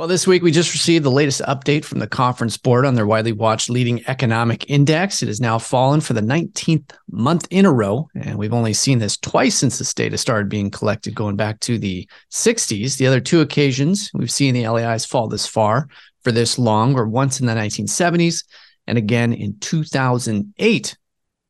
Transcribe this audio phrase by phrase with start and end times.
[0.00, 3.06] Well, this week we just received the latest update from the conference board on their
[3.06, 5.22] widely watched leading economic index.
[5.22, 8.08] It has now fallen for the 19th month in a row.
[8.14, 11.76] And we've only seen this twice since this data started being collected, going back to
[11.76, 12.96] the 60s.
[12.96, 15.86] The other two occasions we've seen the LEIs fall this far
[16.24, 18.44] for this long were once in the 1970s
[18.86, 20.96] and again in 2008.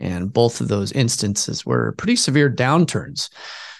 [0.00, 3.30] And both of those instances were pretty severe downturns.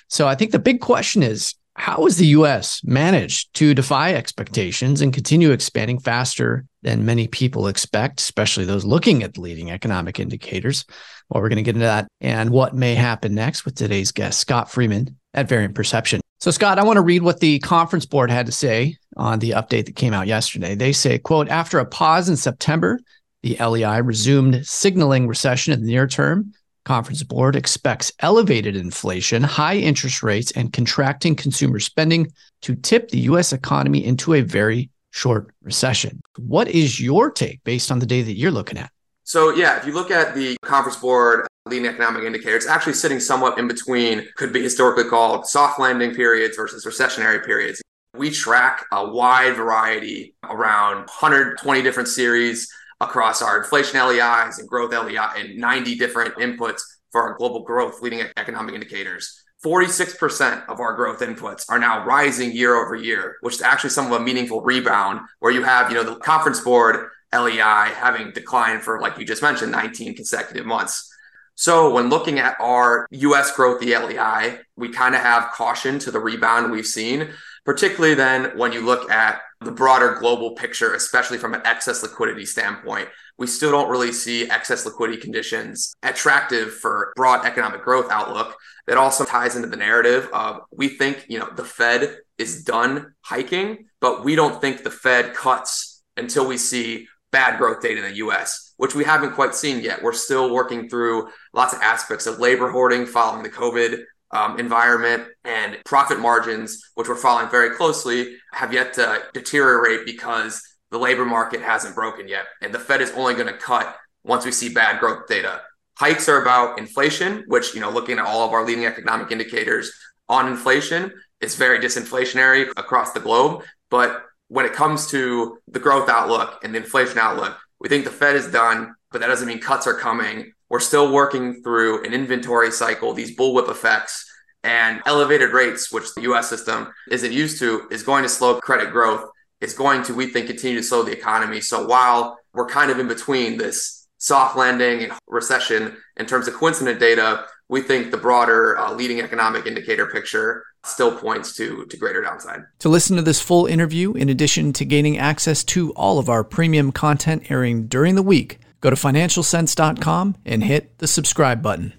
[0.07, 5.01] So I think the big question is how has the US managed to defy expectations
[5.01, 10.85] and continue expanding faster than many people expect, especially those looking at leading economic indicators?
[11.31, 14.41] Well, we're going to get into that and what may happen next with today's guest,
[14.41, 16.21] Scott Freeman at Variant Perception.
[16.39, 19.53] So, Scott, I want to read what the conference board had to say on the
[19.53, 20.75] update that came out yesterday.
[20.75, 23.01] They say, quote, after a pause in September,
[23.43, 26.53] the LEI resumed signaling recession in the near term
[26.91, 32.33] Conference Board expects elevated inflation, high interest rates, and contracting consumer spending
[32.63, 33.53] to tip the U.S.
[33.53, 36.21] economy into a very short recession.
[36.37, 38.91] What is your take based on the data that you're looking at?
[39.23, 43.21] So, yeah, if you look at the Conference Board leading economic indicator, it's actually sitting
[43.21, 47.81] somewhat in between, could be historically called soft landing periods versus recessionary periods.
[48.17, 52.69] We track a wide variety around 120 different series
[53.01, 58.01] across our inflation LEIs and growth LEI and 90 different inputs for our global growth
[58.03, 59.43] leading economic indicators.
[59.65, 64.07] 46% of our growth inputs are now rising year over year, which is actually some
[64.07, 68.83] of a meaningful rebound where you have, you know, the conference board LEI having declined
[68.83, 71.13] for, like you just mentioned, 19 consecutive months.
[71.57, 76.11] So when looking at our US growth, the LEI, we kind of have caution to
[76.11, 77.29] the rebound we've seen,
[77.65, 82.47] particularly then when you look at the broader global picture, especially from an excess liquidity
[82.47, 83.09] standpoint,
[83.39, 88.57] we still don't really see excess liquidity conditions attractive for broad economic growth outlook.
[88.87, 93.15] That also ties into the narrative of we think, you know, the Fed is done
[93.23, 98.11] hiking, but we don't think the Fed cuts until we see bad growth data in
[98.11, 100.03] the US, which we haven't quite seen yet.
[100.03, 104.03] We're still working through lots of aspects of labor hoarding following the COVID
[104.33, 110.63] um, environment and profit margins, which we're following very closely, have yet to deteriorate because
[110.91, 112.47] the labor market hasn't broken yet.
[112.63, 115.63] And the Fed is only going to cut once we see bad growth data.
[115.99, 119.93] Hikes are about inflation, which, you know, looking at all of our leading economic indicators
[120.29, 123.65] on inflation, it's very disinflationary across the globe.
[123.91, 128.11] But when it comes to the growth outlook and the inflation outlook, we think the
[128.11, 130.53] Fed is done, but that doesn't mean cuts are coming.
[130.71, 134.25] We're still working through an inventory cycle, these bullwhip effects,
[134.63, 138.93] and elevated rates, which the US system isn't used to, is going to slow credit
[138.93, 139.29] growth.
[139.61, 141.61] It's going to, we think, continue to slow the economy.
[141.61, 146.55] So while we're kind of in between this soft landing and recession in terms of
[146.55, 151.97] coincident data, we think the broader uh, leading economic indicator picture still points to, to
[151.97, 152.61] greater downside.
[152.81, 156.45] To listen to this full interview, in addition to gaining access to all of our
[156.45, 161.93] premium content airing during the week, Go to financialsense.com and hit the subscribe button.